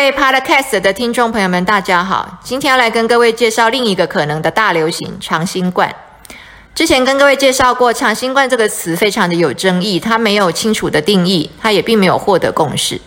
[0.00, 2.40] 位 Podcast 的听众朋友们，大家好！
[2.42, 5.94] 今天要来跟各位介绍另一个可能的大流行——长新冠。
[6.74, 12.98] 之前跟各位介绍过，长新冠这个词非常的有争议，它没有清楚的定义，它也并没有获得共识。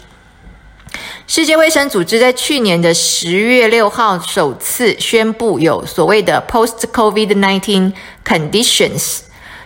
[1.25, 7.91] 世界卫生组织在去年的十月六号首次宣布有所谓的 Post-COVID-19
[8.23, 9.21] Conditions，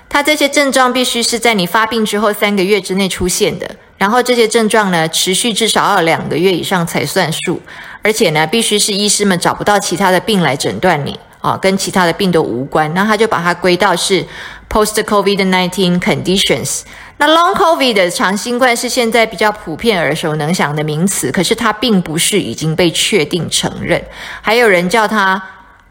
[0.07, 3.75] 它这些症状必须是在你发病之后三个月之内出现的。
[3.97, 7.60] 然后这些症状呢，持续至少要两个月以上才算数，
[8.04, 12.93] 而且呢，必须是医师们找不到其他的病来诊断你啊，跟其他的病都无关。
[12.93, 14.24] 那他就把它归到是
[14.69, 16.82] post COVID nineteen conditions。
[17.18, 24.00] 那 long COVID 的长新冠是现在比较普遍、耳熟能详的名词，可是它并不是已经被确定承认。
[24.41, 25.41] 还有人叫它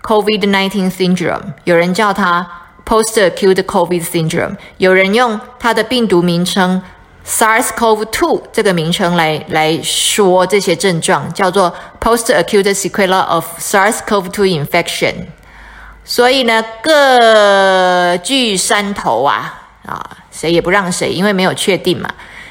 [0.02, 2.46] COVID nineteen syndrome，有人叫它
[2.86, 6.80] post acute COVID syndrome，有人用它的病毒名称。
[7.26, 15.14] SARS-CoV-2 这个名称来来说这些症状叫做 post-acute sequela of SARS-CoV-2 infection。
[16.04, 22.08] 所以呢，各据山头啊啊，谁也不让谁，因为没有确定嘛。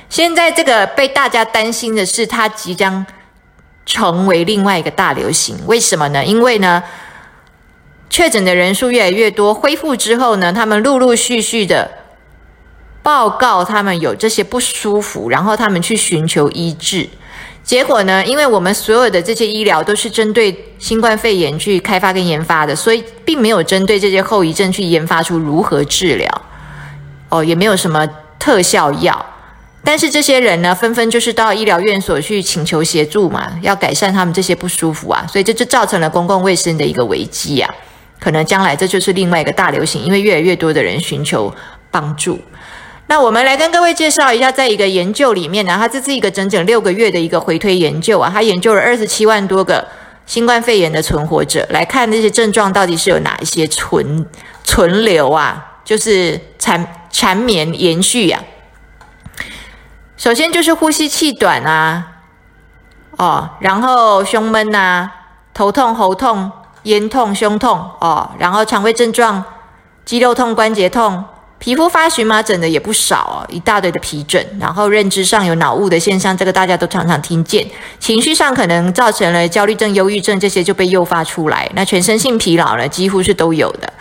[0.09, 3.05] 现在这个被大家担心的是，它即将
[3.85, 5.57] 成为另外一个大流行。
[5.67, 6.25] 为什么呢？
[6.25, 6.83] 因为呢，
[8.09, 11.89] 确诊的人数越来越多，恢复之后呢，他们陆陆续续的。
[13.05, 17.07] 报告他们有这些不舒服，然后他们去寻求医治，
[17.63, 18.25] 结果呢？
[18.25, 26.41] 因为我们所有的这些医疗都是针对新冠肺炎去开发跟研发的，所以并没有针对这些后遗症去研发出如何治疗。
[27.29, 28.07] 哦，也没有什么
[28.39, 29.23] 特效药。
[29.83, 37.71] 但是这些人呢，纷纷就是到医疗院所去请求协助嘛，要改善他们这些不舒服啊，所以这就造成了公共卫生的一个危机啊。
[38.19, 41.53] 可能将来这就是另外一个大流行，因为越来越多的人寻求
[41.91, 42.39] 帮助。
[43.07, 49.87] 那我们来跟各位介绍一下，在一个研究里面呢，它这是一个整整六个月的一个回推研究啊，它研究了二十七万多个
[50.25, 54.25] 新冠肺炎的存活者，来看那些症状到底是有哪一些存
[54.63, 58.41] 存留啊，就是缠缠绵延续呀。
[60.17, 62.07] 首先就是呼吸气短啊，
[63.17, 65.11] 哦，然后胸闷呐，
[65.53, 66.51] 头痛、喉痛、
[66.83, 69.43] 咽痛、胸痛哦，然后肠胃症状、
[70.03, 71.23] 肌肉痛、关节痛。
[71.65, 77.65] 皮肤发荨麻疹的也不少哦，一大堆的皮疹，然后认知上有脑雾的现象，这个大家都常常听见。
[77.99, 81.67] 情绪上可能造成了焦虑症、忧郁症，这些就被诱发出来。
[81.73, 83.91] 那全身性疲劳呢，几乎是都有的。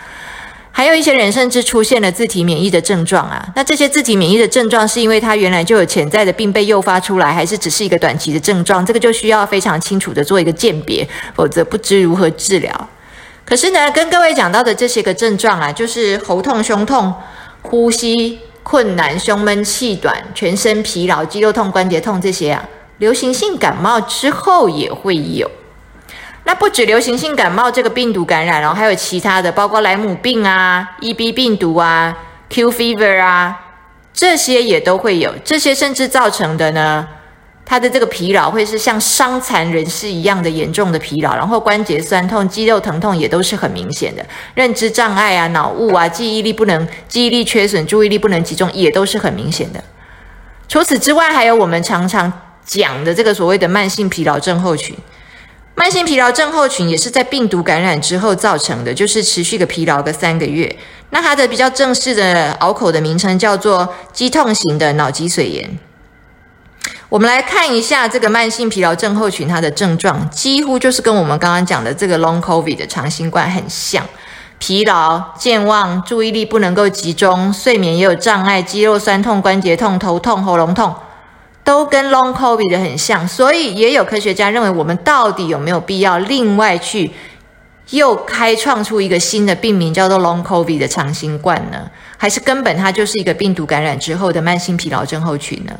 [0.71, 3.43] 还有一些人甚至出现了自体免疫的症状啊。
[3.55, 8.85] 那这些自体免疫的症状是因为他原来就有潜在的病被诱发出来，还是只是一个短期的症状？
[8.85, 12.89] 这个就需要非常清楚的做一个鉴别，否则不知如何治疗。
[13.43, 17.11] 可是呢，跟各位讲到的这些个症状啊，就是喉痛、胸痛。
[17.65, 22.63] 呼吸困难、胸闷气短、全身疲劳、肌肉痛、关节痛这些啊，
[22.99, 25.49] 流行性感冒之后也会有。
[26.45, 32.15] 那不止流行性感冒这个病毒感染哦，还有其他的，包括莱姆病啊、EB 病毒啊、
[32.49, 33.59] Q fever 啊，
[34.13, 35.33] 这些也都会有。
[35.43, 37.07] 这些甚至造成的呢。
[37.65, 49.83] 他的这个疲劳会是像伤残人士一样的严重的疲劳，然后关节酸痛、肌肉疼痛也都是很明显的，认知障碍啊、脑雾啊、记忆力不能、记忆力缺损、注意力不能集中也都是很明显的。
[50.67, 52.31] 除此之外，还有我们常常
[52.63, 54.95] 讲的这个所谓的慢性疲劳症候群。
[55.73, 60.73] 慢性疲劳症候群也是在病毒感染之后造成的，就是持续个疲劳个三个月。
[61.09, 65.77] 那它的比较正式的拗口的名称叫做肌痛型的脑脊髓炎。
[67.07, 74.03] 我们来看一下这个慢性疲劳症候群，它的症状几乎就是跟我们刚刚讲的这个 Long COVID 的长新冠很像，
[74.57, 80.95] 疲劳、健忘、注意力不能够集中、睡眠也有障碍、肌肉酸痛、关节痛、头痛、喉咙痛，
[81.63, 83.27] 都跟 Long COVID 的很像。
[83.27, 87.11] 所以也有科学家认为，我们到底有没有必要另外去
[87.91, 91.87] 又开创出一个新的病名，叫做 Long COVID 的长新冠呢？
[92.17, 95.73] 还是根本它就是一个病毒感染之后的慢性疲劳症候群呢？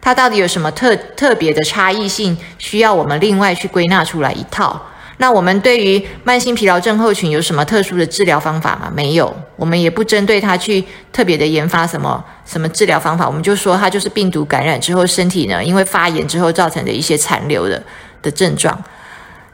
[0.00, 4.80] 它到底有什么特特别的差异性，需要我们另外去归纳出来一套？
[5.18, 8.90] 那我们对于慢性疲劳症候群有什么特殊的治疗方法吗？
[8.90, 10.82] 没有，我们也不针对它去
[11.12, 17.82] 特别的研发什么什么治疗方法，我们就说它就是病毒感染之后身体呢，因为发炎之后造成的一些残留的
[18.22, 18.82] 的症状。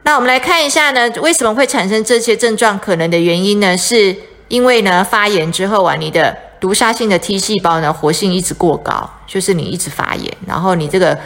[0.05, 2.79] 那我们来看一下呢，为什么会产生这些症状？
[2.79, 4.15] 可能的原因呢，是
[4.47, 6.46] 因为呢发炎之后啊，你的。
[6.61, 11.19] 毒杀性的 T 细胞呢，活性一直过高，就是你一直发炎，然后你这个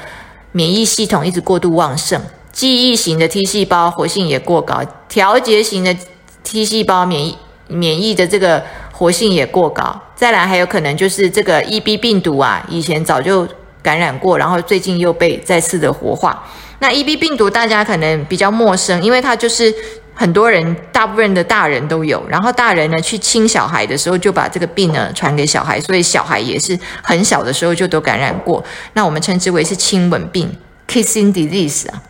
[0.53, 2.21] 免疫系统一直过度旺盛。
[2.53, 5.97] 记忆型的 T 细胞活性也过高，调节型的
[6.43, 7.37] T 细胞免疫
[7.69, 8.63] 免疫的这个
[8.93, 10.01] 活性也过高。
[10.17, 13.47] 再来还有可能就是这个 EB 病毒啊，以前早就
[13.81, 16.45] 感染过，然后最近又被再次的活化。
[16.81, 19.73] 那 EB 病毒大家可能比较陌生，因为它就是
[20.21, 28.63] 很多人，大部分的大人都有，然后大人呢去亲小孩的时候就把这个病呢传给小孩，所以小孩也是很小的时候就都感染过。
[28.93, 30.55] 那我们称之为是亲吻病
[30.87, 32.03] （kissing disease） 啊。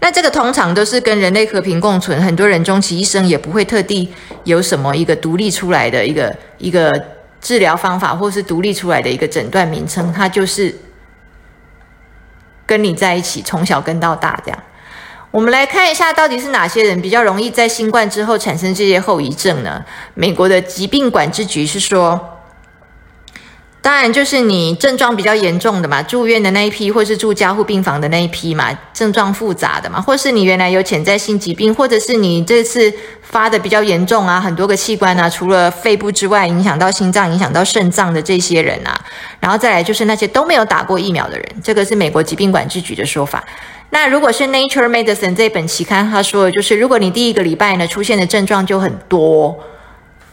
[0.00, 4.10] 那这个通常都是跟人类和平共存，很多人终其一生也不会特地
[4.44, 6.98] 有什么一个独立出来的一个一个
[7.42, 10.74] 治疗方法，或是独立出来的一个诊断名称，它就是
[12.64, 14.58] 跟你在一起，从小跟到大这样。
[15.30, 19.84] 我们来看一下，到底是哪些人比较容易在新冠之后产生这些后遗症呢？
[20.14, 22.32] 美国的疾病管制局是说。
[23.82, 39.00] 当然，就是你症状比较严重的嘛，住院的那一批，或是住加护病房的那一批嘛，症状复杂的嘛，或是你原来有潜在性疾病，或者是你这次发的比较严重啊，很多个器官啊，除了肺部之外，影响到心脏、影响到肾脏的这些人啊，
[39.38, 43.44] 然后再来就是那些都没有打过疫苗的人，这个是美国疾病管制局的说法。
[43.90, 49.58] 那如果是 Nature Medicine 这本期刊他说的就是，如果你第一个礼拜呢出现的症状就很多。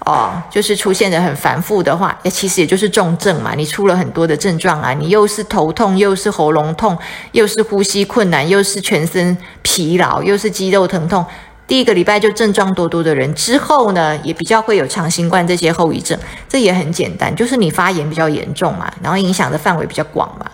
[0.06, 3.54] 哦，就是出现的很繁复的话，也其实也就是重症嘛。
[3.56, 6.98] 你出了很多的症状啊，你又是头痛，又是喉咙痛，
[7.32, 11.26] 又是呼吸困难，又是全身疲劳，又是肌肉疼痛。
[11.66, 16.20] 第一个礼拜就症状多多的人，之后呢也比较会有长新冠这些后遗症。
[16.50, 20.46] 这也很简单，就是你发炎比较严重嘛，然后影响的范围比较广嘛。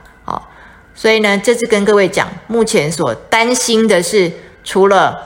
[1.00, 4.30] 所以呢，这次跟各位讲，目前所担心的是，
[4.66, 5.18] 除了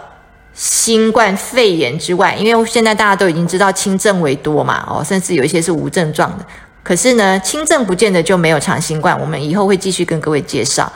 [0.53, 6.45] 新冠肺炎之外，因为现在大家都已经知道轻症为多嘛，哦，甚至有一些是无症状的。
[6.83, 9.19] 可是呢，轻症不见得就没有长新冠。
[9.19, 10.93] 我们以后会继续跟各位介绍。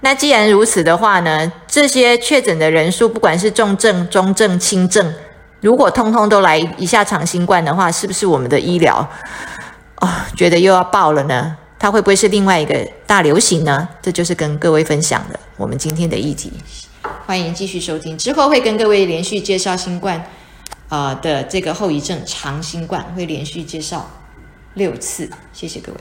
[0.00, 5.12] 那既然如此的话呢，这些确诊的人数，不管是重症、中症、轻症，
[5.60, 9.06] 如果通通都来一下长新冠的话，是不是我们的医疗
[9.96, 11.54] 哦，觉得又要爆了呢？
[11.84, 13.86] 它会不会是另外一个大流行呢？
[14.00, 16.50] 这就是跟各位分享的我们今天的议题。
[17.26, 20.24] 欢迎继续收听，之后会跟各位连续介绍新冠，
[20.88, 24.08] 啊的这个后遗症长新冠，会连续介绍
[24.72, 25.98] 六次，谢谢各位。